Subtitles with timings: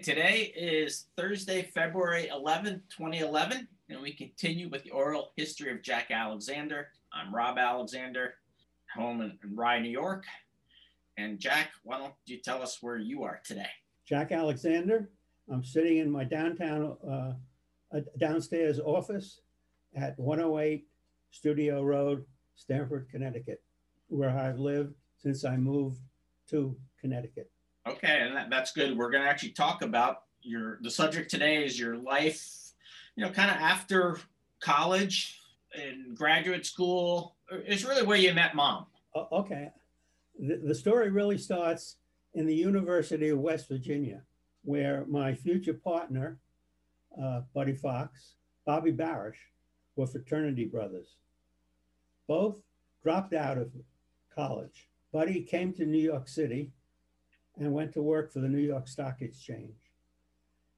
[0.00, 6.12] Today is Thursday, February 11th, 2011, and we continue with the oral history of Jack
[6.12, 6.90] Alexander.
[7.12, 8.34] I'm Rob Alexander,
[8.94, 10.24] home in, in Rye, New York.
[11.16, 13.66] And Jack, why don't you tell us where you are today?
[14.06, 15.10] Jack Alexander.
[15.50, 17.32] I'm sitting in my downtown, uh,
[17.92, 19.40] uh, downstairs office
[19.96, 20.86] at 108
[21.32, 22.24] Studio Road,
[22.54, 23.64] Stamford, Connecticut,
[24.06, 25.98] where I've lived since I moved
[26.50, 27.50] to Connecticut.
[27.90, 28.96] Okay, and that, that's good.
[28.96, 32.72] We're going to actually talk about your the subject today is your life,
[33.16, 34.18] you know, kind of after
[34.60, 35.40] college
[35.74, 37.36] and graduate school.
[37.50, 38.86] It's really where you met mom.
[39.32, 39.70] Okay.
[40.38, 41.96] The, the story really starts
[42.34, 44.22] in the University of West Virginia,
[44.62, 46.38] where my future partner,
[47.20, 48.34] uh, Buddy Fox,
[48.66, 49.38] Bobby Barish,
[49.96, 51.16] were fraternity brothers.
[52.26, 52.60] Both
[53.02, 53.72] dropped out of
[54.34, 54.88] college.
[55.12, 56.70] Buddy came to New York City
[57.58, 59.74] and went to work for the New York Stock Exchange.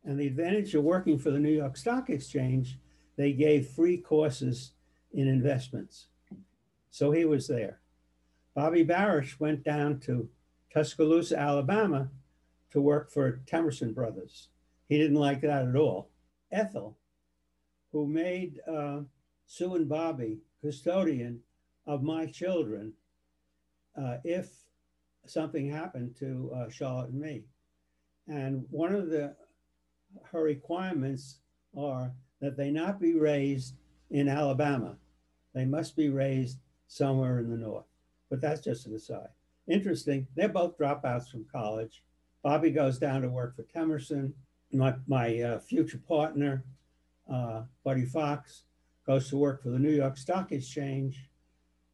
[0.04, 2.78] And the advantage of working for the New York Stock Exchange,
[3.16, 4.72] they gave free courses
[5.12, 6.06] in investments.
[6.90, 7.80] So he was there.
[8.54, 10.28] Bobby Barish went down to
[10.72, 12.08] Tuscaloosa, Alabama
[12.70, 14.48] to work for Temerson Brothers.
[14.88, 16.10] He didn't like that at all.
[16.50, 16.96] Ethel,
[17.92, 19.00] who made uh,
[19.46, 21.40] Sue and Bobby custodian
[21.86, 22.92] of my children,
[23.96, 24.50] uh, if
[25.26, 27.44] something happened to uh, Charlotte and me.
[28.28, 29.34] And one of the
[30.32, 31.38] her requirements
[31.76, 33.74] are that they not be raised
[34.10, 34.96] in Alabama.
[35.54, 37.86] They must be raised somewhere in the north.
[38.28, 39.28] But that's just an aside.
[39.68, 40.26] Interesting.
[40.34, 42.02] They're both dropouts from college.
[42.42, 44.32] Bobby goes down to work for Temerson.
[44.72, 46.64] My, my uh, future partner,
[47.30, 48.62] uh, Buddy Fox,
[49.06, 51.28] goes to work for the New York Stock Exchange,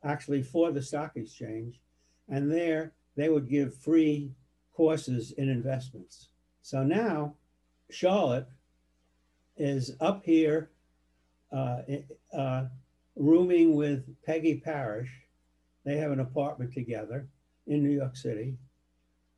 [0.05, 1.81] actually for the stock exchange.
[2.29, 4.33] And there they would give free
[4.75, 6.29] courses in investments.
[6.63, 7.35] So now
[7.91, 8.49] Charlotte
[9.57, 10.71] is up here
[11.53, 11.83] uh,
[12.37, 12.65] uh,
[13.17, 15.11] rooming with Peggy Parish.
[15.85, 17.29] They have an apartment together
[17.67, 18.57] in New York City.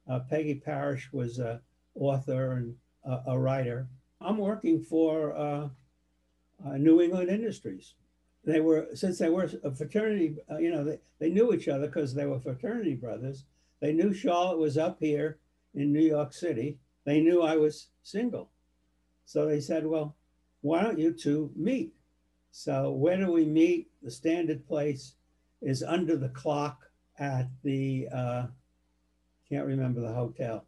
[0.09, 1.61] Uh, Peggy Parish was an
[1.95, 2.75] author and
[3.05, 3.87] a, a, writer.
[4.21, 5.69] I'm working for uh,
[6.67, 7.95] uh, New England Industries.
[8.45, 11.87] They were, since they were a fraternity, uh, you know, they, they knew each other
[11.87, 13.45] because they were fraternity brothers.
[13.81, 15.39] They knew Charlotte was up here
[15.75, 16.79] in New York City.
[17.05, 18.51] They knew I was single.
[19.25, 20.17] So they said, well,
[20.63, 21.95] why don't you two meet?
[22.51, 23.91] So where do we meet?
[24.03, 25.15] The standard place
[25.63, 28.47] is under the clock at the, uh,
[29.49, 30.65] can't remember the hotel.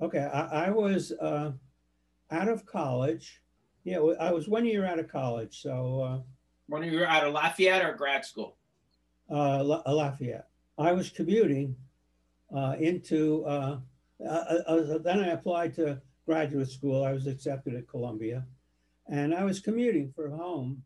[0.00, 1.52] Okay, I, I was uh,
[2.30, 3.42] out of college.
[3.84, 5.60] Yeah, I was one year out of college.
[5.60, 6.18] So uh,
[6.68, 8.56] one year out of Lafayette or grad school?
[9.30, 10.48] Uh, Lafayette.
[10.78, 11.76] I was commuting
[12.54, 13.78] uh, into, uh,
[14.24, 14.32] uh,
[14.66, 17.04] uh, then I applied to graduate school.
[17.04, 18.46] I was accepted at Columbia
[19.06, 20.82] and I was commuting for home.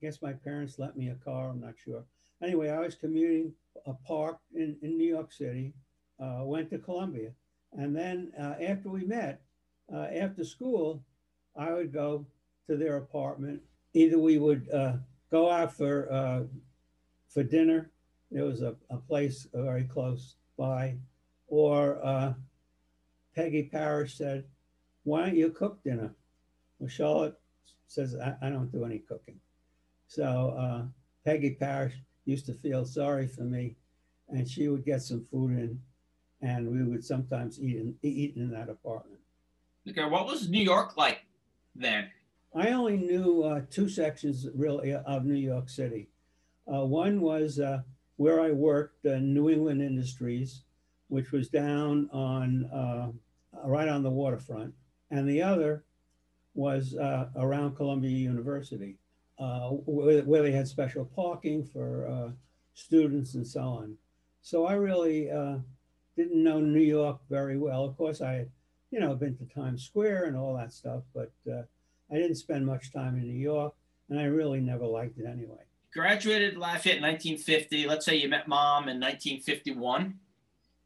[0.00, 2.04] I guess my parents lent me a car, I'm not sure.
[2.42, 3.52] Anyway, I was commuting
[3.86, 5.74] a park in, in New York City,
[6.18, 7.32] uh, went to Columbia.
[7.72, 9.42] And then uh, after we met,
[9.92, 11.04] after school,
[11.56, 12.26] I would go
[12.68, 13.60] to their apartment.
[13.92, 14.68] Either we would
[15.30, 16.48] go out for
[17.28, 17.90] for dinner.
[18.30, 20.94] There was a, a place very close by,
[21.48, 22.34] or uh,
[23.34, 24.44] Peggy Parish said,
[25.04, 26.14] why don't you cook dinner?
[26.78, 27.40] Well, Charlotte
[27.86, 29.40] says, I, I don't do any cooking.
[30.06, 30.82] So uh,
[31.24, 31.94] Peggy Parish
[32.26, 33.76] used to feel sorry for me
[34.28, 35.80] and she would get some food in
[36.42, 39.20] and we would sometimes eat in, eat in that apartment.
[39.88, 41.22] Okay, what was New York like
[41.74, 42.10] then?
[42.54, 46.08] I only knew uh, two sections really of New York City.
[46.72, 47.82] Uh, one was uh,
[48.20, 50.64] where I worked, uh, New England Industries,
[51.08, 53.12] which was down on uh,
[53.64, 54.74] right on the waterfront,
[55.10, 55.84] and the other
[56.52, 58.98] was uh, around Columbia University,
[59.38, 62.32] uh, where, where, they had special parking for uh,
[62.74, 63.96] students and so on.
[64.42, 65.56] So I really uh,
[66.14, 67.86] didn't know New York very well.
[67.86, 68.50] Of course, I had,
[68.90, 72.92] you know, been to Times Square and all that stuff, but I didn't spend much
[72.92, 73.72] time in New York,
[74.10, 77.86] and I really never liked it anyway graduated Lafayette in 1950.
[77.86, 80.14] Let's say you met mom in 1951,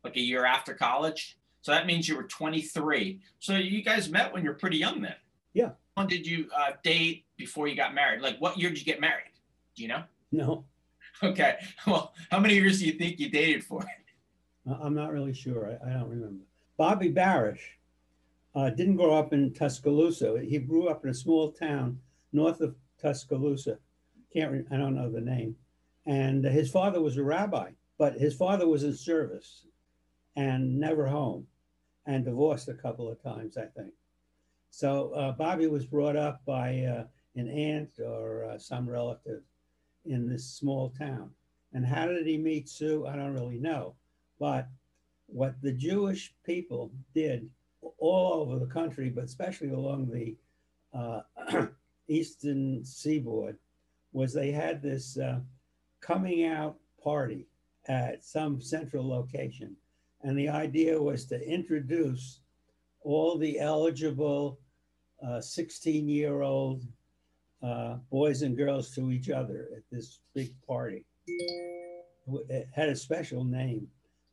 [0.02, 1.36] like a year after college.
[1.62, 3.20] So that means you were 23.
[3.38, 5.14] So you guys met when you're pretty young then.
[5.52, 5.70] Yeah.
[5.94, 8.20] When did you uh, date before you got married?
[8.20, 9.32] Like what year did you get married?
[9.76, 10.02] Do you know?
[10.32, 10.64] No.
[11.22, 11.58] Okay.
[11.86, 13.82] Well, how many years do you think you dated for?
[14.66, 15.78] I'm not really sure.
[15.80, 16.42] I, I don't remember.
[16.76, 17.60] Bobby Barish
[18.56, 20.40] uh, didn't grow up in Tuscaloosa.
[20.42, 22.00] He grew up in a small town
[22.32, 23.78] north of Tuscaloosa
[24.34, 25.56] can't, I don't know the name.
[26.06, 29.66] And his father was a rabbi, but his father was in service
[30.36, 31.46] and never home
[32.06, 33.92] and divorced a couple of times, I think.
[34.70, 37.04] So uh, Bobby was brought up by uh,
[37.36, 39.42] an aunt or uh, some relative
[40.04, 41.30] in this small town.
[41.72, 43.06] And how did he meet Sue?
[43.06, 43.94] I don't really know.
[44.38, 44.68] But
[45.26, 47.48] what the Jewish people did
[47.98, 50.36] all over the country, but especially along the
[50.92, 51.66] uh,
[52.08, 53.56] eastern seaboard,
[54.14, 55.40] was they had this uh,
[56.00, 57.46] coming out party
[57.86, 59.76] at some central location.
[60.22, 62.40] And the idea was to introduce
[63.02, 64.58] all the eligible
[65.40, 66.84] 16 year old
[67.62, 71.04] uh, boys and girls to each other at this big party.
[72.48, 73.86] It had a special name,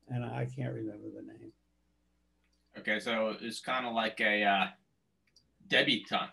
[0.09, 1.51] and I can't remember the name.
[2.77, 4.67] Okay, so it's kind of like a uh,
[5.67, 6.31] debutante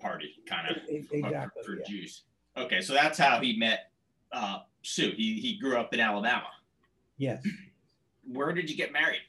[0.00, 1.62] party, kind of Exactly.
[1.64, 1.84] for yeah.
[1.86, 2.22] Jews.
[2.56, 3.90] Okay, so that's how he met
[4.32, 5.12] uh, Sue.
[5.16, 6.48] He he grew up in Alabama.
[7.16, 7.46] Yes.
[8.32, 9.22] Where did you get married?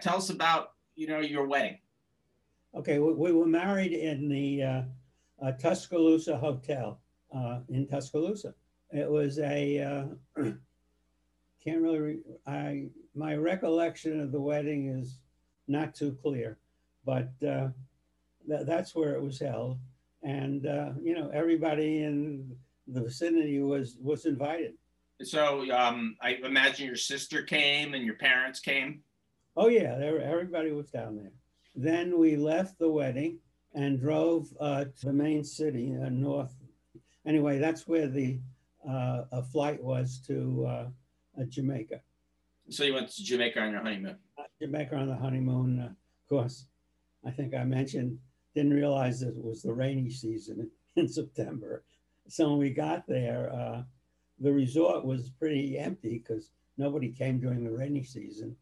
[0.00, 1.78] Tell us about you know your wedding.
[2.74, 4.82] Okay, we, we were married in the uh,
[5.42, 7.00] uh, Tuscaloosa Hotel
[7.34, 8.54] uh, in Tuscaloosa.
[8.92, 9.80] It was a
[10.36, 10.42] uh,
[11.64, 15.18] can't really re- I my recollection of the wedding is
[15.68, 16.58] not too clear,
[17.04, 17.68] but uh,
[18.46, 19.78] tha- that's where it was held,
[20.22, 22.56] and uh, you know everybody in
[22.86, 24.74] the vicinity was was invited.
[25.22, 29.02] So um, I imagine your sister came and your parents came.
[29.56, 31.32] Oh yeah, there, everybody was down there.
[31.74, 33.38] Then we left the wedding
[33.74, 36.54] and drove uh, to the main city, uh, north.
[37.26, 38.38] Anyway, that's where the
[38.88, 40.86] uh, a flight was to uh,
[41.40, 42.00] uh, Jamaica.
[42.70, 44.16] So you went to Jamaica on your honeymoon.
[44.38, 46.66] Uh, Jamaica on the honeymoon, uh, of course.
[47.26, 48.18] I think I mentioned
[48.54, 51.82] didn't realize that it was the rainy season in September.
[52.28, 53.82] So when we got there, uh,
[54.38, 58.56] the resort was pretty empty because nobody came during the rainy season.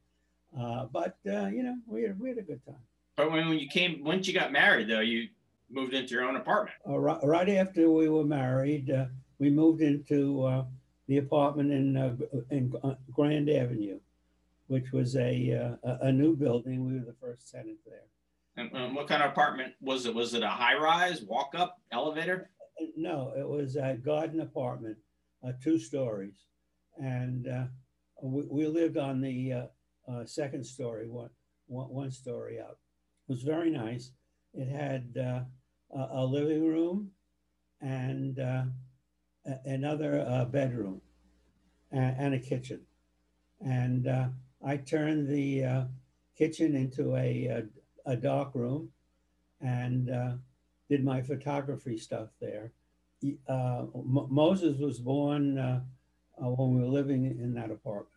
[0.59, 2.83] Uh, but uh, you know, we had, we had a good time.
[3.17, 5.29] But when, when you came, once you got married, though, you
[5.71, 6.77] moved into your own apartment.
[6.89, 9.07] Uh, right, right after we were married, uh,
[9.39, 10.65] we moved into uh,
[11.07, 12.17] the apartment in, uh,
[12.51, 12.73] in
[13.13, 13.99] Grand Avenue,
[14.69, 16.85] which was a, uh, a a new building.
[16.87, 18.05] We were the first tenant there.
[18.59, 20.15] And, um, what kind of apartment was it?
[20.15, 22.51] Was it a high rise, walk up, elevator?
[22.97, 24.97] No, it was a garden apartment,
[25.47, 26.35] uh, two stories,
[26.97, 27.65] and uh,
[28.21, 29.67] we, we lived on the uh,
[30.09, 31.31] uh, second story, one,
[31.69, 32.81] one, one story up.
[33.29, 34.11] It was very nice.
[34.53, 35.43] It had uh,
[36.11, 37.13] a, living room
[37.81, 38.65] and uh,
[39.67, 41.01] another bedroom
[41.93, 42.81] and, and a kitchen.
[43.61, 44.09] And
[44.67, 45.87] I turned the
[46.37, 47.63] kitchen into a,
[48.09, 48.91] a, dark room
[49.61, 50.33] and uh,
[50.89, 52.73] did my photography stuff there.
[53.49, 55.81] Uh, Mo- Moses was born uh,
[56.41, 58.09] uh, when we were living in that apartment.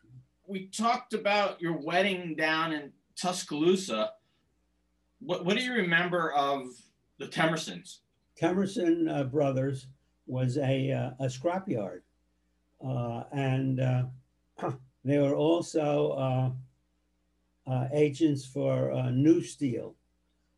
[0.48, 4.12] We talked about your wedding down in Tuscaloosa.
[5.20, 6.68] What, what do you remember of
[7.18, 8.00] the Temersons?
[8.40, 9.88] Temerson uh, Brothers
[10.28, 12.02] was a, uh, a scrapyard.
[12.86, 14.04] Uh, and uh,
[15.06, 16.56] they were also
[17.68, 19.96] uh, agents for uh, New Steel.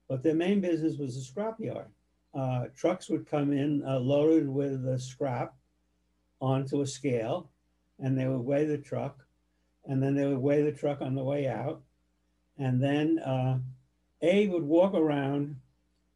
[0.07, 1.87] But their main business was a scrapyard.
[2.33, 5.53] Uh, trucks would come in uh, loaded with scrap
[6.41, 7.49] onto a scale,
[7.99, 9.25] and they would weigh the truck,
[9.85, 11.81] and then they would weigh the truck on the way out.
[12.57, 13.59] And then uh,
[14.21, 15.55] Abe would walk around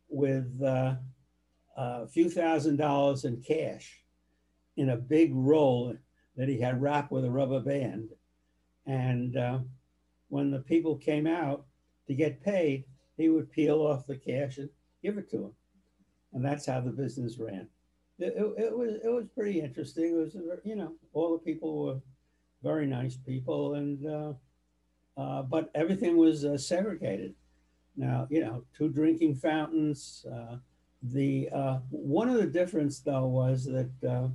[0.09, 0.95] with uh,
[1.75, 4.03] a few thousand dollars in cash
[4.75, 5.95] in a big roll
[6.35, 8.09] that he had wrapped with a rubber band.
[8.85, 9.35] And
[10.29, 11.65] when the people came out
[12.07, 12.85] to get paid,
[13.17, 14.69] he would peel off the cash and
[15.03, 15.53] give it to them.
[16.33, 17.67] And that's how the business ran.
[18.19, 20.05] It, it, it was it was pretty interesting.
[20.05, 21.99] It was you know all the people were
[22.63, 24.33] very nice people, and uh,
[25.17, 27.35] uh, but everything was uh, segregated.
[27.95, 30.25] Now you know two drinking fountains.
[30.31, 30.57] Uh,
[31.03, 34.29] the uh, one of the difference though was that uh,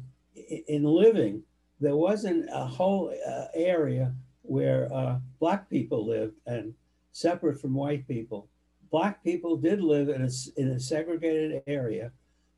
[0.68, 1.42] in living
[1.80, 3.12] there wasn't a whole
[3.54, 4.14] area
[4.52, 6.74] where uh, black people lived and
[7.12, 8.50] separate from white people.
[8.90, 10.30] Black people did live in a
[10.60, 12.12] in a segregated area,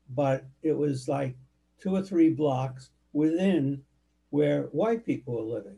[0.09, 1.37] but it was like
[1.81, 3.81] two or three blocks within
[4.31, 5.77] where white people were living.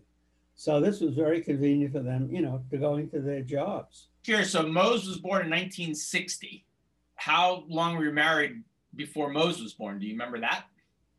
[0.56, 4.08] So this was very convenient for them, you know, to go into their jobs.
[4.24, 4.44] Sure.
[4.44, 6.66] so Mose was born in 1960.
[7.14, 8.64] How long were you married
[8.96, 10.00] before Mose was born?
[10.00, 10.64] Do you remember that?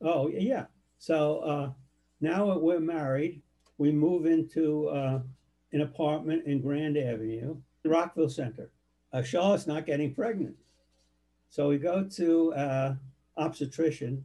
[0.02, 0.64] Oh, yeah.
[0.98, 1.70] So uh,
[2.20, 3.42] now we're married,
[3.78, 5.20] we move into uh,
[5.72, 8.70] an apartment in Grand Avenue, Rockville Centre.
[9.12, 10.56] Uh, Charlotte's not getting pregnant.
[11.48, 12.94] So we go to uh,
[13.36, 14.24] obstetrician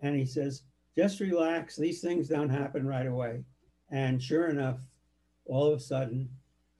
[0.00, 0.62] and he says,
[0.96, 1.76] just relax.
[1.76, 3.44] These things don't happen right away.
[3.90, 4.78] And sure enough,
[5.46, 6.28] all of a sudden,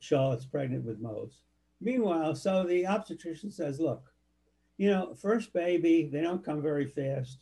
[0.01, 1.43] Charlotte's pregnant with Mose.
[1.81, 4.13] Meanwhile, so the obstetrician says, look,
[4.77, 7.39] you know, first baby, they don't come very fast.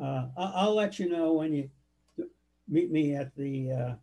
[0.00, 1.70] Uh, I'll, I'll let you know when you
[2.68, 3.94] meet me at the uh,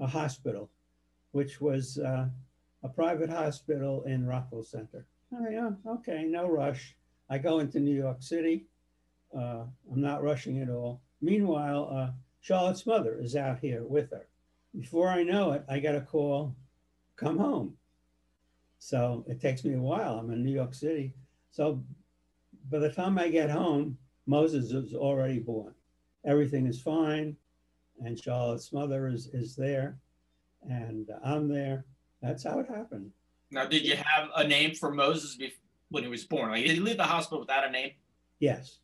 [0.00, 0.70] a hospital,
[1.32, 2.26] which was uh,
[2.82, 5.06] a private hospital in Rockville Centre.
[5.34, 6.94] Oh, yeah, okay, no rush.
[7.28, 8.66] I go into New York City.
[9.36, 11.00] Uh, I'm not rushing at all.
[11.20, 14.28] Meanwhile, uh, Charlotte's mother is out here with her.
[14.78, 16.54] Before I know it, I get a call,
[17.16, 17.76] come home.
[18.78, 20.18] So it takes me a while.
[20.18, 21.14] I'm in New York City.
[21.50, 21.82] So
[22.70, 25.74] by the time I get home, Moses is already born.
[26.24, 27.36] Everything is fine.
[28.04, 29.98] And Charlotte's mother is, is there.
[30.68, 31.84] And I'm there.
[32.22, 33.10] That's how it happened.
[33.50, 35.38] Now, did you have a name for Moses
[35.90, 36.50] when he was born?
[36.50, 37.92] Like, did he leave the hospital without a name?
[38.40, 38.78] Yes.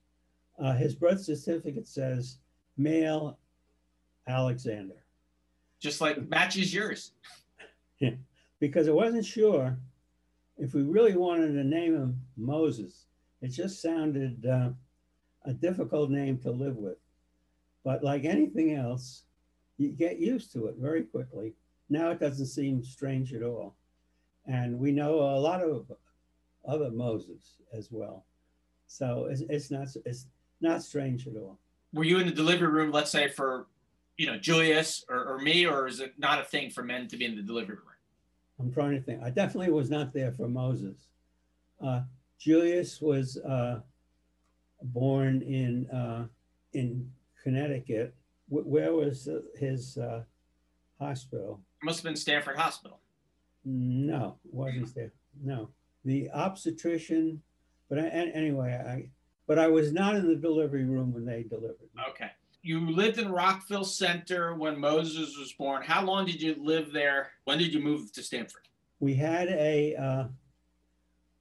[0.59, 2.38] Uh, his birth certificate says
[2.76, 3.38] male
[4.28, 5.04] Alexander
[5.81, 7.12] Just like matches yours.
[7.99, 8.12] yeah,
[8.61, 9.76] because I wasn't sure
[10.59, 13.07] if we really wanted to name him Moses.
[13.40, 14.71] It just sounded uh,
[15.45, 16.99] a difficult name to live with.
[17.85, 19.25] But like anything else,
[19.79, 21.55] you get used to it very quickly.
[21.91, 23.75] Now it doesn't seem strange at all.
[24.47, 25.91] And we know a lot of
[26.67, 28.25] other Moses as well.
[28.87, 30.27] So it's, it's not it's
[30.61, 31.59] not strange at all.
[31.93, 33.67] Were you in the delivery room, let's say, for
[34.17, 37.17] you know Julius or, or me, or is it not a thing for men to
[37.17, 37.87] be in the delivery room?
[38.61, 39.23] I'm trying to think.
[39.23, 41.09] I definitely was not there for Moses.
[41.85, 42.03] Uh,
[42.39, 43.81] Julius was uh,
[44.83, 46.27] born in uh,
[46.73, 47.11] in
[47.43, 48.15] Connecticut.
[48.49, 50.23] Wh- where was uh, his uh,
[50.99, 51.61] hospital?
[51.83, 52.99] It must have been Stamford Hospital.
[53.65, 55.13] No, wasn't there.
[55.43, 55.69] No,
[56.05, 57.41] the obstetrician.
[57.89, 59.09] But I, an- anyway, I
[59.47, 61.89] but I was not in the delivery room when they delivered.
[61.95, 62.03] me.
[62.11, 62.31] Okay.
[62.65, 65.83] You lived in Rockville Centre when Moses was born.
[65.83, 67.33] How long did you live there?
[67.45, 68.63] When did you move to Stamford?
[69.01, 70.25] we had a uh,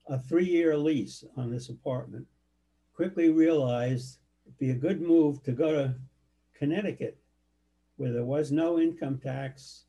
[0.08, 2.26] a three-year lease on this apartment.
[2.94, 5.94] Quickly realized it'd be a good move to go to
[6.54, 7.18] Connecticut,
[7.96, 9.84] where there was no income tax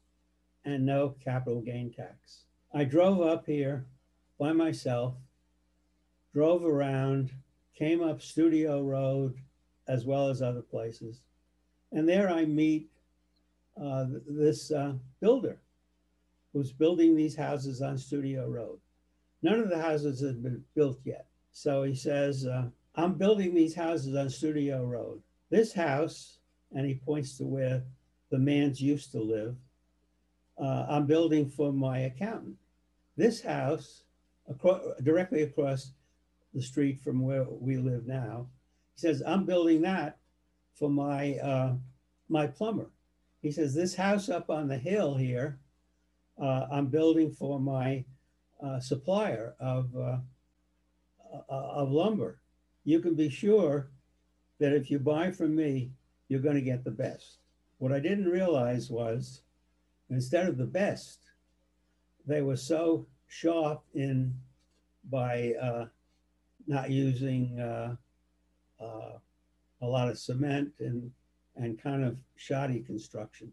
[0.66, 2.46] and no capital gain tax.
[2.74, 3.86] I drove up here
[4.40, 5.16] by myself,
[6.34, 7.32] drove around,
[7.78, 9.36] came up Studio Road,
[9.88, 11.22] as well as other places,
[11.92, 12.90] and there I meet
[13.82, 15.60] uh, this uh, builder
[16.54, 18.80] who's building these houses on Studio Road.
[19.42, 21.26] None of the houses have been built yet.
[21.52, 25.22] So he says, uh, I'm building these houses on Studio Road.
[25.50, 26.38] This house,
[26.76, 27.84] and he points to where
[28.30, 29.56] the man's used to live,
[30.60, 32.56] uh, I'm building for my accountant.
[33.18, 34.04] This house,
[34.48, 35.92] across, directly across
[36.54, 38.48] the street from where we live now,
[38.96, 40.18] he says, I'm building that
[40.76, 41.74] for my, uh,
[42.30, 42.90] my plumber.
[43.42, 45.58] He says, this house up on the hill here,
[46.40, 48.06] uh, I'm building for my
[48.64, 50.18] uh, supplier of, uh,
[51.34, 52.40] uh, of lumber.
[52.84, 53.90] You can be sure
[54.60, 55.92] that if you buy from me,
[56.28, 57.40] you're going to get the best.
[57.80, 59.42] What I didn't realize was
[60.10, 61.20] instead of the best,
[62.26, 64.34] they were so sharp in
[65.10, 65.86] by uh,
[66.68, 67.96] not using uh,
[68.82, 69.18] uh,
[69.82, 71.12] a lot of cement and,
[71.56, 73.52] and kind of shoddy construction.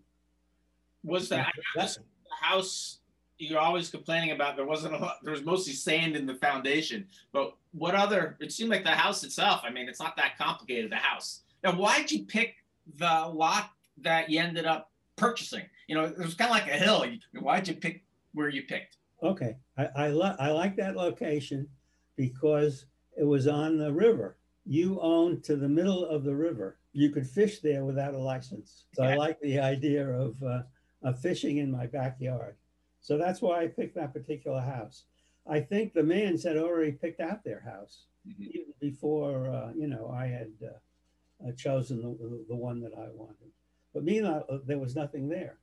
[1.02, 2.00] Was that, the
[2.40, 2.99] house
[3.40, 4.56] you're always complaining about?
[4.56, 5.18] There wasn't a lot.
[5.22, 7.06] There was mostly sand in the foundation.
[7.32, 8.36] But what other?
[8.40, 9.62] It seemed like the house itself.
[9.64, 10.92] I mean, it's not that complicated.
[10.92, 11.42] The house.
[11.64, 12.56] Now, why'd you pick
[12.96, 13.70] the lot
[14.02, 15.64] that you ended up purchasing?
[15.88, 17.04] You know, it was kind of like a hill.
[17.40, 18.04] Why'd you pick
[18.34, 18.98] where you picked?
[19.22, 21.68] Okay, I, I, li- I like that location
[22.16, 22.86] because
[23.18, 24.36] it was on the river.
[24.64, 26.78] You owned to the middle of the river.
[26.92, 28.86] You could fish there without a license.
[28.94, 30.62] So I like the idea of, uh,
[31.02, 32.56] of fishing in my backyard.
[33.00, 35.04] So that's why I picked that particular house.
[35.46, 38.40] I think the Mans had already picked out their house Mhm.
[38.40, 43.08] even before, uh, you know, I had uh, uh, chosen the, the one that I
[43.08, 43.50] wanted.
[43.94, 45.58] But meanwhile, uh, there was nothing there.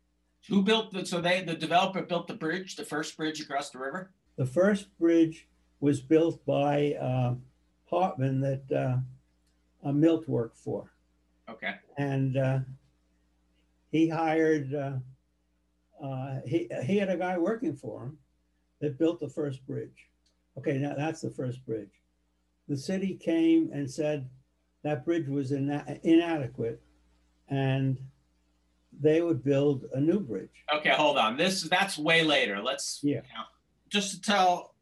[0.49, 1.05] Who built the?
[1.05, 4.11] So they, the developer, built the bridge, the first bridge across the river.
[4.37, 5.47] The first bridge
[5.79, 7.35] was built by uh,
[7.89, 8.97] Hartman that uh,
[9.87, 10.91] uh, Milt worked for.
[11.49, 11.75] Okay.
[11.97, 12.59] And uh,
[13.91, 14.73] he hired,
[16.03, 18.17] uh, he, he had a guy working for him
[18.81, 20.07] that built the first bridge.
[20.57, 21.91] Okay, now that's the first bridge.
[22.67, 24.29] The city came and said
[24.83, 26.81] that bridge was ina- inadequate
[27.49, 27.99] and
[28.99, 30.49] they would build a new bridge.
[30.73, 31.37] Okay, hold on.
[31.37, 32.61] This that's way later.
[32.61, 33.17] Let's Yeah.
[33.17, 33.45] you know,
[33.89, 34.75] just to tell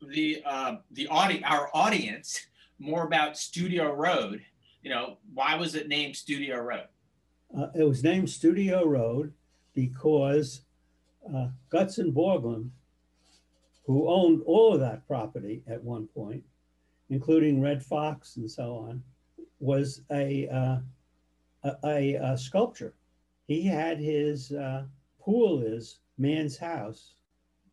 [0.00, 2.46] the uh, the audi- our audience
[2.78, 4.42] more about Studio Road.
[4.82, 6.86] You know, why was it named Studio Road?
[7.56, 9.32] Uh, it was named Studio Road
[9.76, 10.62] because
[11.32, 12.70] uh, Gutzon Borglum,
[13.84, 16.42] who owned all of that property at one point,
[17.10, 19.02] including Red Fox and so on,
[19.60, 20.78] was a, uh,
[21.84, 22.94] a, a, sculpture.
[23.46, 24.84] He had his uh,
[25.20, 27.14] pool is man's house.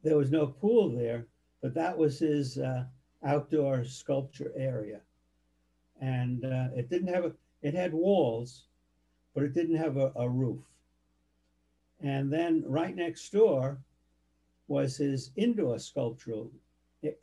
[0.03, 1.25] There was no pool there,
[1.61, 2.83] but that was his uh,
[3.25, 4.99] outdoor sculpture area.
[6.01, 7.31] And uh, it didn't have a,
[7.61, 8.65] it had walls,
[9.33, 10.59] but it didn't have a, a roof.
[12.03, 13.79] And then right next door
[14.67, 16.51] was his indoor sculptural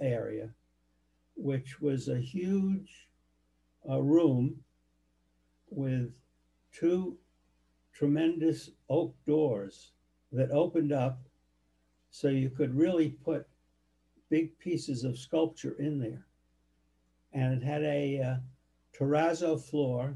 [0.00, 0.50] area,
[1.36, 3.08] which was a huge
[3.88, 4.56] uh, room
[5.68, 6.12] with
[6.72, 7.18] two
[7.92, 9.92] tremendous oak doors
[10.32, 11.20] that opened up
[12.10, 13.46] so you could really put
[14.30, 16.26] big pieces of sculpture in there.
[17.32, 18.36] And it had a uh,
[18.96, 20.14] terrazzo floor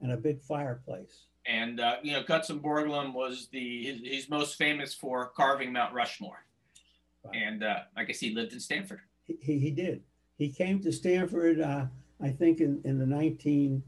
[0.00, 1.26] and a big fireplace.
[1.46, 5.92] And uh, you know, Gutzon Borglum was the he's, he's most famous for carving Mount
[5.92, 6.44] Rushmore,
[7.24, 7.36] Right.
[7.36, 9.00] and uh, I guess he lived in Stamford.
[9.26, 10.02] He, he, did.
[10.38, 11.86] He came to Stamford, uh,
[12.20, 13.82] I think, in, in the 19,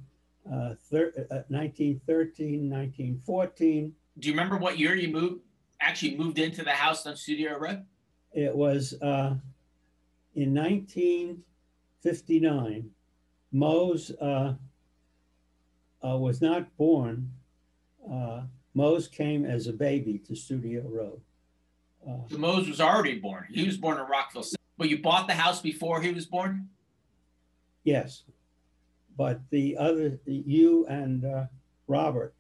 [0.53, 3.93] uh, thir- uh, 1913, 1914.
[4.19, 5.41] Do you remember what year you moved?
[5.81, 7.85] Actually, moved into the house on Studio Road.
[8.33, 9.35] It was uh,
[10.35, 12.91] in 1959.
[13.53, 14.55] Mose uh,
[16.05, 17.31] uh, was not born.
[18.11, 18.43] Uh,
[18.75, 21.21] Mose came as a baby to Studio Road.
[22.07, 23.47] Uh, So Mose was already born.
[23.51, 24.61] He was born in Rockville, City.
[24.77, 26.69] but you bought the house before he was born.
[27.85, 28.25] yes,
[29.17, 31.45] but the other, you and uh,
[31.87, 32.35] Robert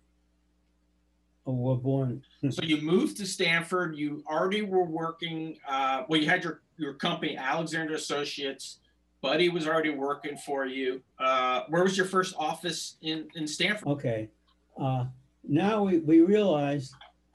[1.47, 2.23] were born.
[2.51, 3.97] So you moved to Stamford.
[3.97, 5.57] You already were working.
[5.69, 8.81] Uh, well, you had your your company, Alexander Associates.
[9.21, 11.01] Buddy was already working for you.
[11.19, 13.87] Uh, where was your first office in in Stamford?
[13.89, 14.29] Okay.
[14.77, 15.05] Uh,
[15.49, 16.93] now we, we realize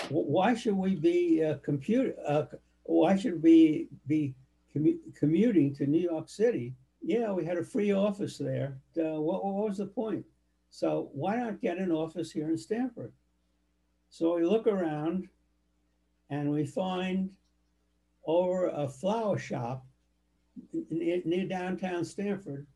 [0.10, 2.14] why should we be uh, computer?
[2.28, 2.46] Uh,
[2.84, 4.34] why should we be
[4.76, 6.74] commu- commuting to New York City?
[7.02, 8.78] Yeah, we had a free office there.
[8.98, 10.26] Uh, what, what was the point?
[10.70, 13.14] So why not get an office here in Stamford?
[14.10, 15.28] So we look around
[16.30, 17.30] and we find
[18.26, 19.86] over a flower shop
[20.90, 22.68] near downtown Stamford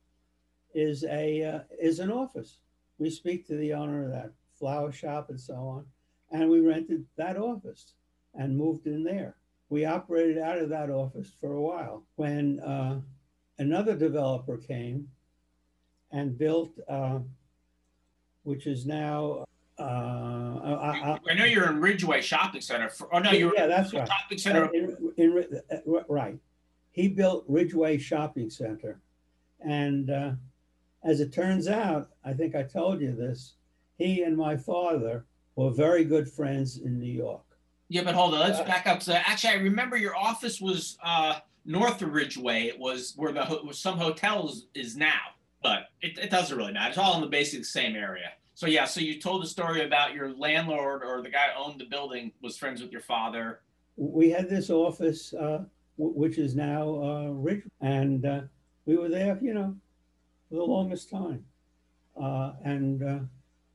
[0.73, 2.57] is a uh, is an office
[2.97, 4.31] we speak to the owner of that
[4.63, 5.85] flower shop and so on.
[6.31, 7.95] And we rented that office
[8.33, 9.35] and moved in there.
[9.67, 13.01] We operated out of that office for a while when uh,
[13.59, 15.09] another developer came
[16.11, 17.19] and built, uh,
[18.43, 19.43] which is now.
[19.77, 22.87] Uh, I, I, I know you're in Ridgeway Shopping Center.
[22.89, 24.07] For, oh no, you're yeah, that's right.
[24.07, 24.69] shopping center.
[24.73, 26.37] In, in, uh, right.
[26.91, 29.01] He built Ridgeway Shopping Center.
[29.59, 30.31] And uh,
[31.03, 33.55] as it turns out, I think I told you this,
[33.97, 35.25] he and my father
[35.55, 37.43] were very good friends in New York.
[37.89, 38.39] Yeah, but hold on.
[38.39, 39.01] Let's Uh, back up.
[39.03, 42.63] So actually, I remember your office was uh, north of Ridgeway.
[42.63, 45.21] It was where the ho- some hotels is now,
[45.61, 46.89] but it, it doesn't really matter.
[46.89, 48.31] It's all in the basically same area.
[48.55, 51.79] So yeah, so you told the story about your landlord or the guy who owned
[51.79, 53.61] the building was friends with your father.
[53.95, 55.63] We had this office, uh,
[55.97, 58.41] w- which is now uh, Ridge, and uh,
[58.85, 59.75] we were there, you know,
[60.49, 61.43] for the longest time.
[62.19, 63.19] Uh, and uh,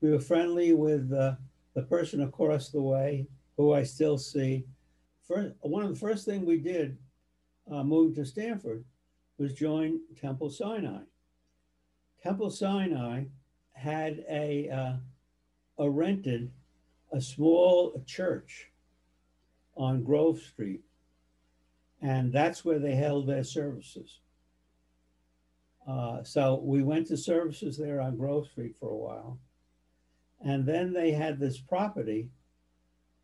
[0.00, 1.34] we were friendly with uh,
[1.74, 4.64] the person across the way, who I still see.
[5.26, 6.96] First, one of the first things we did
[7.70, 8.84] uh, moving to Stamford
[9.38, 11.02] was join Temple Sinai.
[12.22, 13.24] Temple Sinai
[13.74, 16.50] had a, uh, a rented
[17.12, 18.70] a small church
[19.76, 20.82] on Grove Street.
[22.00, 24.20] And that's where they held their services.
[25.86, 29.38] Uh, so we went to services there on Grove Street for a while.
[30.44, 32.28] And then they had this property,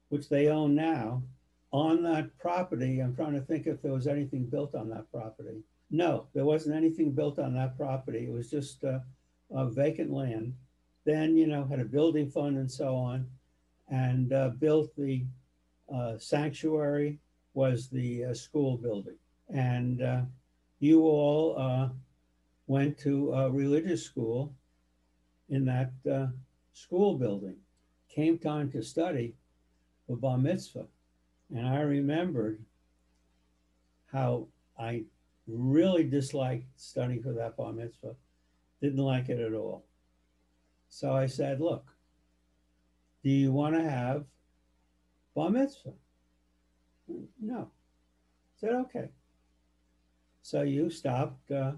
[0.08, 1.22] which they own now.
[1.72, 5.62] On that property, I'm trying to think if there was anything built on that property.
[5.90, 8.26] No, there wasn't anything built on that property.
[8.26, 9.00] It was just uh,
[9.54, 10.54] uh, vacant land.
[11.04, 13.28] Then, you know, had a building fund and so on,
[13.88, 15.24] and uh, built the
[15.92, 17.18] uh, sanctuary
[17.54, 19.16] was the uh, school building.
[19.48, 20.22] And uh,
[20.80, 21.88] you all uh,
[22.66, 24.54] went to a religious school
[25.48, 26.26] in that uh,
[26.74, 27.56] school building.
[28.10, 29.34] Came time to study
[30.06, 30.86] for bar mitzvah.
[31.50, 32.62] And I remembered
[34.12, 35.04] how I
[35.46, 38.16] really disliked studying for that bar mitzvah.
[38.82, 39.84] Didn't like it at all.
[40.90, 41.90] So I said, look,
[43.22, 44.24] do you want to have
[45.34, 45.94] bar mitzvah?
[47.40, 47.70] No.
[47.70, 49.08] I said, okay.
[50.42, 51.72] So you stopped uh,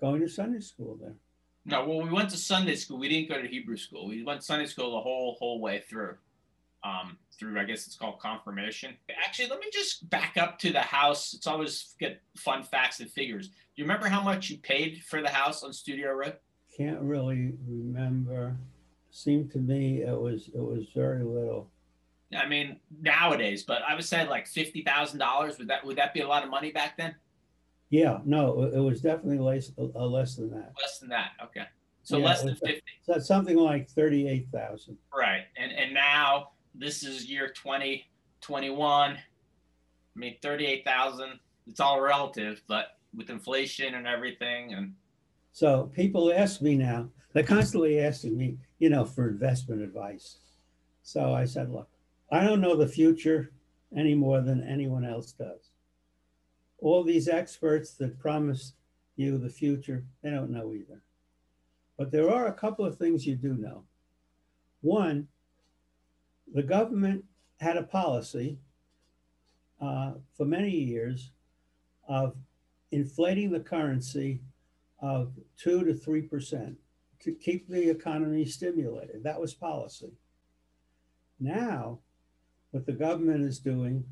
[0.00, 1.14] going to Sunday school there.
[1.68, 2.98] No, well, we went to Sunday school.
[2.98, 4.08] We didn't go to Hebrew school.
[4.08, 6.16] We went Sunday school the whole whole way through.
[6.84, 8.96] um, through, I guess it's called confirmation.
[9.24, 11.34] Actually, let me just back up to the house.
[11.34, 13.48] It's always get fun facts and figures.
[13.48, 16.36] Do you remember how much you paid for the house on Studio Road?
[16.76, 18.56] Can't really remember.
[19.10, 21.68] Seemed to me it was, it was very little.
[22.36, 25.58] I mean, nowadays, but I would say like fifty thousand dollars.
[25.58, 27.14] Would that would that be a lot of money back then?
[27.90, 30.72] Yeah, no, it it was definitely less, uh, less than that.
[30.80, 31.30] Less than that.
[31.42, 31.64] Okay,
[32.02, 32.82] so Yeah, less than was- fifty.
[33.02, 34.98] So it's something like thirty-eight thousand.
[35.14, 35.44] Right.
[35.56, 39.10] And and now this is year 2021.
[39.12, 39.18] I
[40.18, 41.38] mean 38,000.
[41.66, 44.94] It's all relative, but with inflation and everything and
[45.52, 50.38] So people ask me now, they're constantly asking me, you know, for investment advice.
[51.02, 51.88] So I said, look,
[52.30, 53.50] I don't know the future
[53.96, 55.67] any more than anyone else does.
[56.78, 58.74] All these experts that promise
[59.16, 61.02] you the future, they don't know either.
[61.96, 63.84] But there are a couple of things you do know.
[64.80, 65.28] One,
[66.54, 67.24] the government
[67.60, 68.58] had a policy
[69.80, 71.32] uh, for many years
[72.08, 72.36] of
[72.92, 74.40] inflating the currency
[75.00, 76.76] of two to three percent
[77.20, 79.24] to keep the economy stimulated.
[79.24, 80.12] That was policy.
[81.40, 81.98] Now,
[82.70, 84.04] what the government is doing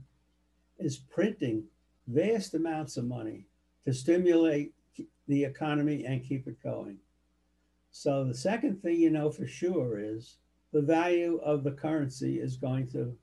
[0.78, 1.64] is printing
[2.06, 3.46] vast amounts of money
[3.84, 4.72] to stimulate
[5.28, 6.98] the economy and keep it going.
[7.90, 10.36] So the second thing you know for sure is
[10.72, 13.16] the value of the currency is going to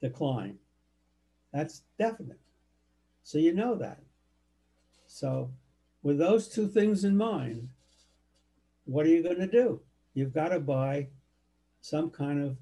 [0.00, 0.58] decline.
[1.52, 2.38] That's definite.
[3.24, 4.00] So you know that.
[5.06, 5.50] So
[6.02, 7.68] with those two things in mind,
[8.84, 9.80] what are you going to do?
[10.14, 11.08] You've got to buy
[11.80, 12.56] some kind of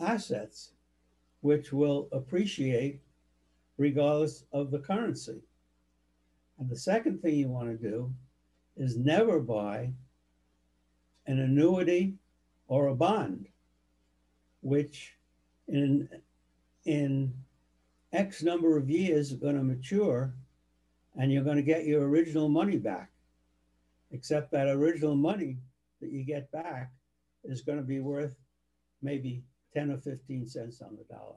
[0.00, 0.70] assets
[1.40, 3.00] which will appreciate
[3.76, 5.40] regardless of the currency.
[6.58, 8.12] And the second thing you want to do
[8.76, 9.90] is never buy
[11.26, 12.14] an annuity
[12.68, 13.48] or a bond,
[14.60, 15.14] which
[15.68, 16.08] in
[16.84, 17.32] in
[18.12, 20.34] X number of years are going to mature
[21.16, 23.10] and you're going to get your original money back.
[24.10, 25.56] Except that original money
[26.00, 26.92] that you get back
[27.42, 28.36] is going to be worth
[29.02, 29.42] maybe
[29.74, 31.36] 10 or 15 cents on the dollar.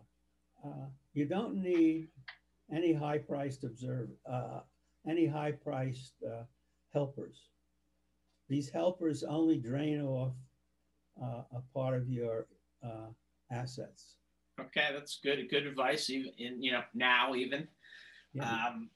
[0.64, 2.08] Uh, you don't need
[2.74, 4.60] any high priced observe, uh,
[5.08, 6.44] any high priced uh,
[6.94, 7.50] helpers.
[8.50, 10.34] These helpers only drain off
[11.22, 12.48] uh, a part of your
[12.84, 13.08] uh,
[13.52, 14.16] assets.
[14.60, 17.68] okay, that's good good advice even in you know now even.
[18.34, 18.68] Yeah.
[18.68, 18.90] Um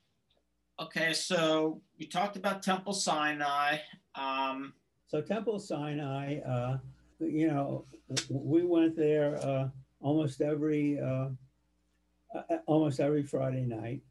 [0.80, 3.78] okay, so you talked about Temple Sinai.
[4.16, 4.74] Um
[5.08, 6.78] So Temple Sinai, uh,
[7.20, 7.86] you know,
[8.30, 9.70] we went there uh,
[10.00, 11.30] almost every uh,
[12.66, 14.02] almost every Friday night.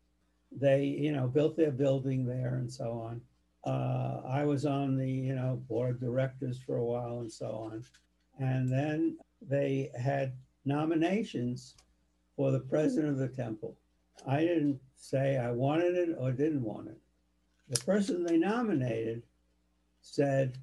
[0.52, 3.20] They, you know, built their building there and so on.
[3.64, 7.70] Uh, I was on the, you know, board of directors for a while and so
[7.72, 7.84] on.
[8.38, 10.32] And then they had
[10.64, 11.76] nominations
[12.36, 13.76] for the president of the temple.
[14.26, 16.98] I didn't say I wanted it or didn't want it.
[17.68, 19.22] The person they nominated
[20.02, 20.58] said,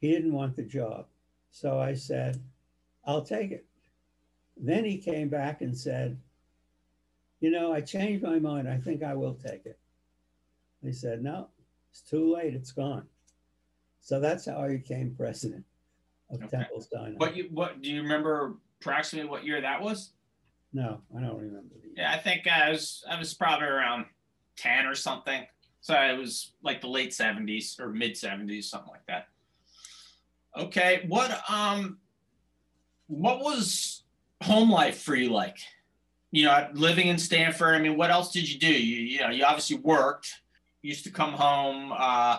[0.00, 1.06] he didn't want the job.
[1.50, 2.42] So I said,
[3.04, 3.66] I'll take it.
[4.56, 6.18] Then he came back and said,
[7.40, 8.68] You know, I changed my mind.
[8.68, 9.78] I think I will take it.
[10.82, 11.48] They said, No,
[11.90, 12.54] it's too late.
[12.54, 13.06] It's gone.
[14.00, 15.64] So that's how I became president
[16.30, 16.48] of Okay.
[16.58, 20.12] Temple what you what do you remember approximately what year that was?
[20.72, 21.74] no, I don't remember.
[21.82, 24.06] The Yeah, I think I was I was probably around
[24.56, 25.44] 10 or something.
[25.80, 29.28] So it was like the late 70s or mid 70s, something like that.
[30.56, 31.98] Okay, what um
[33.08, 34.04] what was
[34.42, 35.58] home life for you like?
[36.32, 38.72] You know, living in Stamford, I mean, what else did you do?
[38.72, 40.40] You you know, you obviously worked,
[40.82, 42.38] used to come home, uh,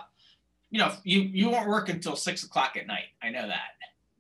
[0.70, 3.10] you know, you you weren't working until six o'clock at night.
[3.22, 3.72] I know that.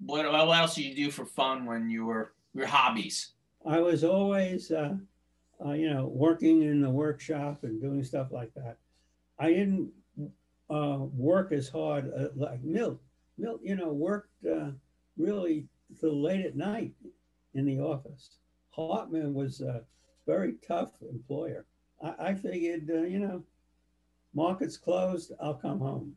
[0.06, 3.32] What, what else did you do for fun when you were your hobbies?
[3.66, 4.96] I was always, uh,
[5.64, 8.78] uh, you know, working in the workshop and doing stuff like that.
[9.40, 9.92] I didn't
[10.70, 13.00] uh, work as hard uh, like Milt.
[13.38, 14.72] Milt, you know, worked uh,
[15.18, 15.68] really
[16.00, 16.94] till late at night
[17.54, 18.38] in the office.
[18.72, 19.84] Hartman was a
[20.26, 21.66] very tough employer.
[22.04, 23.44] I, I figured, uh, you know,
[24.34, 26.16] market's closed, I'll come home.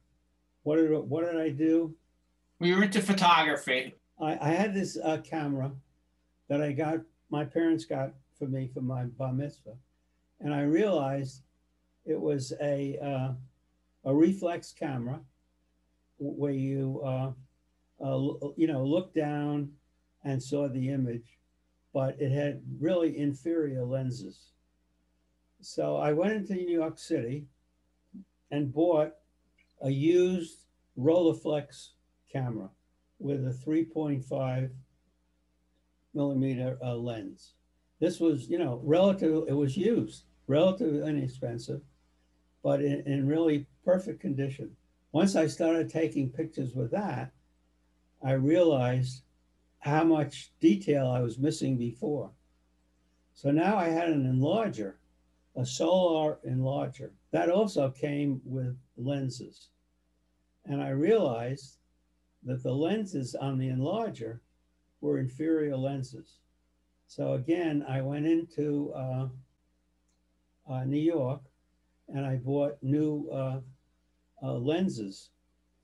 [0.63, 1.95] What did what did I do?
[2.61, 3.95] We were into photography.
[4.21, 5.73] I, I had this uh, camera
[6.49, 9.77] that I got, my parents got for me for my bar mitzvah.
[10.41, 11.43] And I realized
[12.07, 13.33] it was a, uh,
[14.05, 15.21] a reflex camera
[16.19, 17.33] where you, uh,
[18.01, 19.71] uh, you know, looked down
[20.25, 21.39] and saw the image,
[21.95, 24.51] but it had really inferior lenses.
[25.61, 27.47] So I went into New York City
[28.51, 29.13] and bought
[29.81, 30.67] a used
[30.99, 31.91] Rolleiflex
[32.31, 32.69] camera
[33.21, 34.71] with a 3.5
[36.13, 37.53] millimeter uh, lens.
[38.01, 41.81] This was, you know, relative, it was used, relatively inexpensive,
[42.63, 44.71] but in, in really perfect condition.
[45.13, 47.31] Once I started taking pictures with that,
[48.23, 49.23] I realized
[49.85, 52.31] how much detail I was missing before.
[53.35, 54.95] So now I had an enlarger,
[55.57, 57.11] a solar enlarger.
[57.33, 59.69] That also came with lenses.
[60.65, 61.77] And I realized
[62.45, 64.41] that the lenses on the enlarger
[65.03, 66.39] were inferior lenses.
[67.07, 69.29] So again, I went into uh,
[70.67, 71.43] uh, New York
[72.09, 73.61] and I bought new uh,
[74.43, 75.29] uh, lenses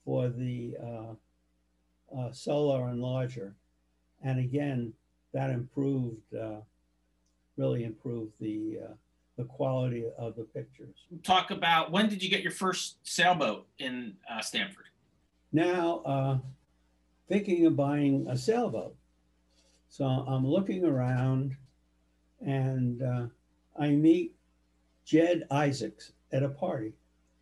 [0.06, 3.52] for the uh, uh, solar enlarger.
[4.22, 4.92] And again,
[5.33, 6.61] that improved, uh,
[7.56, 8.92] really improved the, uh,
[9.37, 10.94] the quality of the pictures.
[11.22, 14.87] Talk about when did you get your first sailboat in uh, Stamford?
[15.52, 16.38] Now, uh,
[17.28, 18.94] thinking of buying a sailboat.
[19.88, 21.56] So I'm looking around
[22.40, 23.26] and uh,
[23.78, 24.35] I meet
[25.04, 26.92] Jed Isaacs at a party.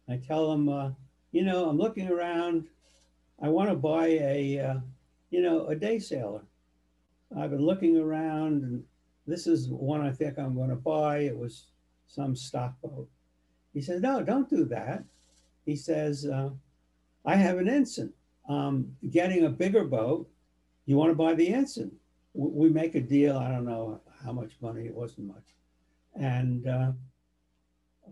[0.08, 0.90] I tell him, uh,
[1.32, 2.66] you know, I'm looking around.
[3.42, 4.74] I want to buy a, uh,
[5.30, 6.42] you know, a day sailor.
[7.36, 8.82] I've been looking around and
[9.26, 11.18] this is one I think I'm going to buy.
[11.18, 11.66] It was
[12.06, 13.08] some stock boat.
[13.74, 15.04] He said, no, don't do that.
[15.66, 16.50] He says, uh,
[17.26, 18.12] I have an ensign.
[18.48, 20.26] Um, getting a bigger boat.
[20.86, 21.92] You want to buy the ensign?
[22.32, 23.36] We make a deal.
[23.36, 24.86] I don't know how much money.
[24.86, 25.54] It wasn't much,
[26.14, 26.92] and uh,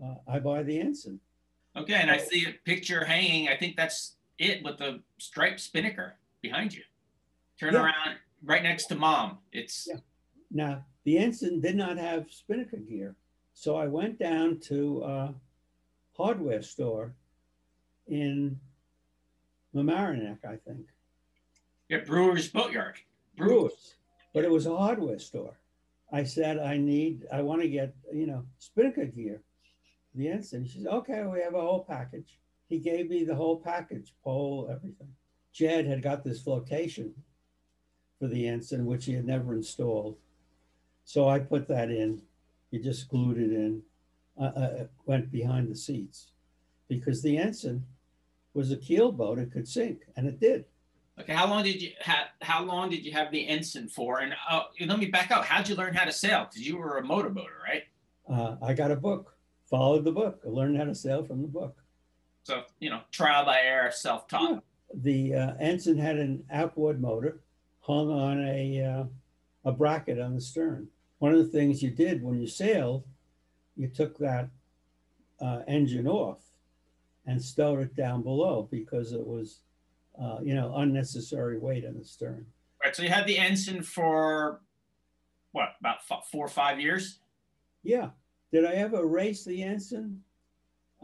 [0.03, 1.19] uh, I buy the ensign.
[1.75, 3.47] Okay, and I see a picture hanging.
[3.47, 6.83] I think that's it with the striped spinnaker behind you.
[7.59, 7.83] Turn Yeah.
[7.85, 9.39] around right next to mom.
[9.51, 9.99] It's Yeah.
[10.51, 13.15] Now the ensign did not have spinnaker gear,
[13.53, 15.35] so I went down to a
[16.15, 17.13] hardware store
[18.07, 18.59] in
[19.75, 20.87] Mamaroneck, I think.
[21.89, 22.95] yeah, Brewer's Boatyard.
[23.37, 23.95] Brewers,
[24.33, 25.59] but it was a hardware store.
[26.11, 29.41] I said, I need, I want to get, you know, spinnaker gear.
[30.15, 30.65] The ensign.
[30.65, 32.39] She said, okay, we have a whole package.
[32.69, 35.09] He gave me the whole package, pole, everything.
[35.53, 37.13] Jed had got this flotation
[38.19, 40.17] for the ensign, which he had never installed.
[41.05, 42.21] So I put that in.
[42.71, 43.81] He just glued it in.
[44.39, 46.27] Uh, uh, went behind the seats
[46.87, 47.83] because the ensign
[48.53, 49.39] was a keel boat.
[49.39, 50.65] It could sink, and it did.
[51.19, 52.27] Okay, how long did you have?
[52.41, 54.19] How long did you have the ensign for?
[54.19, 55.43] And uh, let me back up.
[55.43, 56.45] How'd you learn how to sail?
[56.47, 57.83] Because you were a motorboater, right?
[58.29, 59.35] uh, I got a book,
[59.69, 61.77] followed the book, I learned how to sail from the book.
[62.43, 64.51] So you know, trial by error, self-taught.
[64.51, 64.59] Yeah.
[64.93, 67.41] The uh, ensign had an outboard motor
[67.87, 69.03] hung on a, uh,
[69.63, 70.89] a bracket on the stern.
[71.19, 73.05] One of the things you did when you sailed,
[73.75, 74.49] you took that
[75.41, 76.39] uh, engine off
[77.25, 79.61] and stowed it down below because it was,
[80.21, 82.45] uh, you know, unnecessary weight on the stern.
[82.83, 82.95] Right.
[82.95, 84.61] So you had the ensign for
[85.53, 85.69] what?
[85.79, 87.19] About four or five years.
[87.83, 88.09] Yeah.
[88.51, 90.21] Did I ever race the ensign?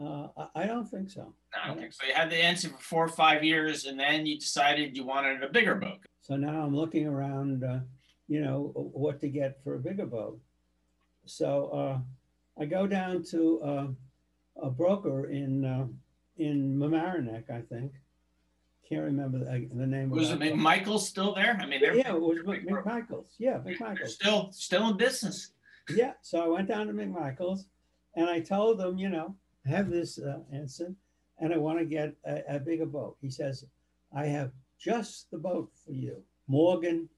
[0.00, 1.20] Uh, I, I don't think so.
[1.22, 2.06] No, I don't think so.
[2.06, 5.42] You had the ensign for four or five years, and then you decided you wanted
[5.42, 5.98] a bigger boat.
[6.22, 7.80] So now I'm looking around, uh,
[8.28, 10.40] you know, what to get for a bigger boat.
[11.26, 13.86] So uh, I go down to uh,
[14.62, 15.86] a broker in uh,
[16.38, 17.92] in Mamaroneck, I think.
[18.88, 20.54] Can't remember the, the name Was of it it.
[20.54, 21.56] McMichael still there?
[21.60, 23.34] I mean, Yeah, it was McMichael's.
[23.38, 24.14] Yeah, McMichael's.
[24.14, 25.52] still still in business.
[25.88, 26.12] Yeah.
[26.20, 27.66] So I went down to McMichael's
[28.16, 29.34] and I told them, you know,
[29.66, 30.96] I have this uh, ensign
[31.38, 33.16] and I want to get a, a bigger boat.
[33.20, 33.64] He says,
[34.14, 37.08] I have just the boat for you, Morgan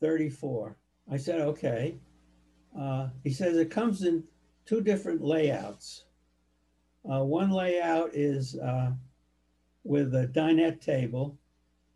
[0.00, 0.76] 34.
[1.10, 1.96] I said, okay.
[2.78, 4.24] Uh, he says it comes in
[4.66, 6.04] two different layouts.
[7.08, 8.90] Uh, one layout is uh,
[9.84, 11.38] with a dinette table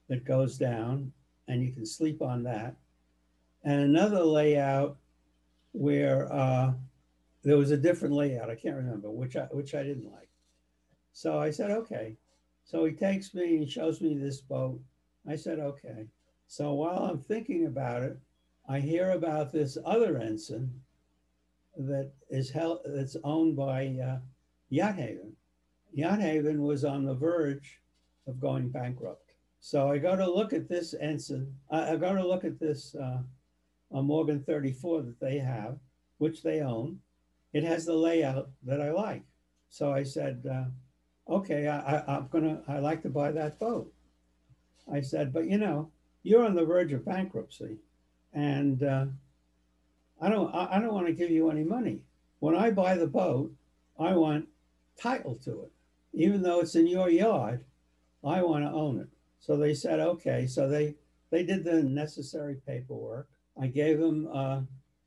[0.08, 1.12] that goes down
[1.48, 2.76] and you can sleep on that.
[3.64, 4.96] And another layout
[5.72, 6.72] where uh,
[7.48, 8.50] there was a different layout.
[8.50, 10.28] I can't remember which I which I didn't like.
[11.14, 12.14] So I said, okay.
[12.62, 14.78] So he takes me and shows me this boat.
[15.26, 16.08] I said, okay.
[16.46, 18.18] So while I'm thinking about it,
[18.68, 20.82] I hear about this other ensign
[21.78, 24.18] that is held that's owned by uh,
[24.68, 25.32] Yacht Haven.
[25.94, 27.80] Yacht Haven was on the verge
[28.26, 29.32] of going bankrupt.
[29.60, 31.54] So I go to look at this ensign.
[31.70, 33.22] I, I go to look at this uh,
[33.90, 35.78] Morgan 34 that they have,
[36.18, 37.00] which they own.
[37.52, 39.22] It has the layout that I like.
[39.70, 43.92] So I said, uh, okay, I, I, I'm gonna, I like to buy that boat.
[44.90, 45.90] I said, but you know,
[46.22, 47.78] you're on the verge of bankruptcy
[48.32, 49.06] and uh,
[50.20, 52.00] I don't, I, I don't want to give you any money.
[52.40, 53.52] When I buy the boat,
[53.98, 54.48] I want
[55.00, 55.72] title to it.
[56.12, 57.64] Even though it's in your yard,
[58.24, 59.08] I want to own it.
[59.40, 60.46] So they said, okay.
[60.46, 60.94] So they,
[61.30, 63.28] they did the necessary paperwork.
[63.60, 64.60] I gave them, uh,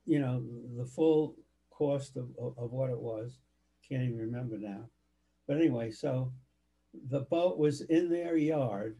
[0.06, 0.44] you know,
[0.78, 1.36] the full
[1.82, 3.40] cost of, of, of what it was.
[3.90, 4.84] Can't even remember now.
[5.48, 6.32] But anyway, so
[7.10, 8.98] the boat was in their yard,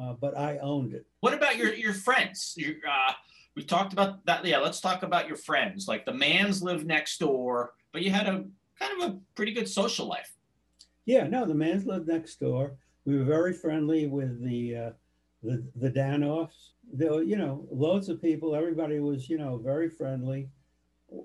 [0.00, 1.04] uh, but I owned it.
[1.20, 2.54] What about your your friends?
[2.56, 3.12] Your, uh,
[3.54, 4.44] we talked about that.
[4.46, 5.86] Yeah, let's talk about your friends.
[5.86, 8.44] Like the Mans lived next door, but you had a
[8.80, 10.32] kind of a pretty good social life.
[11.04, 12.76] Yeah, no, the Mans lived next door.
[13.04, 14.90] We were very friendly with the uh,
[15.42, 16.70] the the Danoffs.
[16.90, 18.56] There were, you know, loads of people.
[18.56, 20.48] Everybody was, you know, very friendly.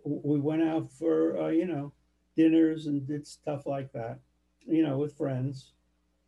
[0.04, 1.94] We went out for, uh, you know,
[2.36, 4.20] dinners and did stuff like that,
[4.68, 5.74] you know, with friends.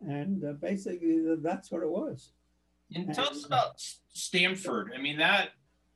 [0.01, 2.31] And uh, basically, that's what it was.
[2.93, 3.79] And tell us about
[4.13, 4.91] Stamford.
[4.95, 5.51] I mean that.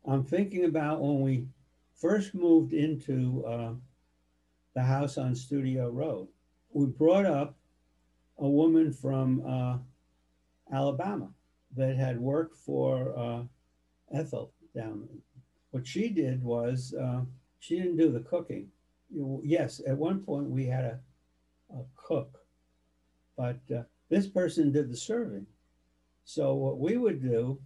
[0.08, 1.48] I'm thinking about when we
[1.96, 3.74] first moved into uh,
[4.76, 6.28] the house on Studio Road.
[6.72, 7.58] We brought up
[8.38, 9.78] a woman from uh,
[10.76, 11.30] Alabama
[11.76, 13.44] that had worked for uh,
[14.14, 15.08] Ethel down.
[15.08, 15.22] there.
[15.72, 17.22] What she did was uh,
[17.66, 18.68] she didn't do the cooking.
[19.44, 21.00] Yes, at one point we had a,
[21.74, 22.40] a cook,
[23.36, 25.48] but uh, this person did the serving.
[26.26, 27.60] So what we would do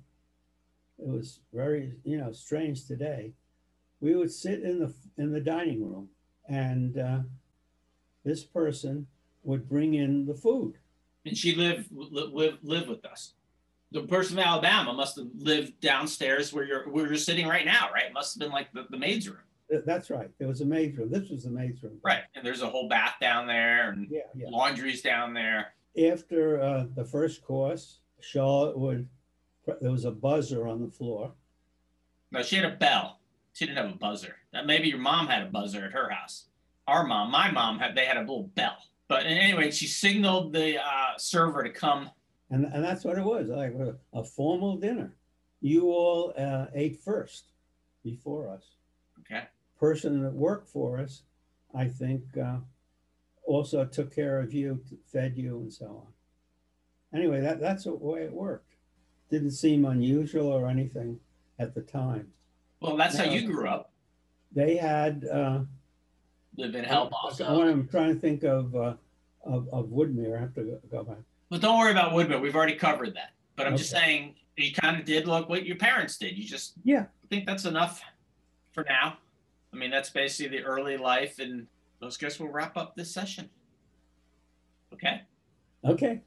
[1.00, 3.34] it was very you know strange today
[4.02, 6.10] we would sit in the in the dining room
[6.50, 7.20] and uh,
[8.26, 9.08] this person
[9.44, 10.74] would bring in the food
[11.26, 13.34] And she lived li- live live with us.
[13.92, 17.90] The person in Alabama must have lived downstairs where you're where you're sitting right now,
[17.94, 18.14] right?
[18.14, 19.49] Must have been like the, the maid's room,
[19.86, 22.22] that's right there was a maid's room this was the maid's room right?
[22.36, 25.74] And there's a whole bath down there, and yeah yeah laundry's down there.
[26.12, 29.08] after uh, the first course charlotte would
[29.82, 31.32] there was a buzzer on the floor
[32.32, 33.20] No, she had a bell.
[33.54, 34.36] She didn't have a buzzer.
[34.54, 36.46] That maybe your mom had a buzzer at her house.
[36.88, 38.78] Our mom, my mom had they had a little bell.
[39.08, 42.10] But anyway, she signaled the uh, server to come.
[42.52, 45.14] and, and that's what it was like a, a formal dinner
[45.62, 47.52] you all uh, ate first
[48.04, 48.64] before us
[49.22, 49.44] Okay.
[49.80, 51.24] Person that worked for us,
[51.74, 52.58] I think, uh,
[53.46, 57.18] also took care of you, fed you, and so on.
[57.20, 58.76] Anyway, that, that's the way it worked.
[59.32, 61.20] Didn't seem unusual or anything
[61.58, 62.28] at the time.
[62.82, 63.92] Well, that's how you grew up.
[64.52, 65.60] They had, uh,
[66.58, 67.62] Live in Help also.
[67.62, 68.94] I'm trying to think of, uh,
[69.44, 70.36] of, of Woodmere.
[70.38, 71.18] I have to go- back.
[71.50, 72.42] But don't worry about Woodmere.
[72.42, 73.32] We've already covered that.
[73.56, 76.38] But I'm just saying you kind of did look what your parents did.
[76.38, 77.02] You just Yeah.
[77.24, 78.02] I think that's enough
[78.72, 79.18] for now.
[79.74, 81.68] I mean, that's basically the early life, and
[82.00, 83.50] those guys will wrap up this session.
[84.94, 85.22] Okay.
[85.86, 86.22] Okay,